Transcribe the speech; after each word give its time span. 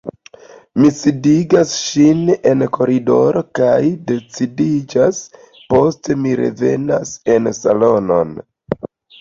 Mi 0.83 0.87
sidigas 0.99 1.73
ŝin 1.81 2.23
en 2.53 2.63
koridoro 2.79 3.43
kaj 3.61 3.77
decidiĝas, 4.13 5.21
poste 5.75 6.19
mi 6.23 6.35
revenas 6.43 7.17
en 7.37 7.55
salonon. 7.63 8.35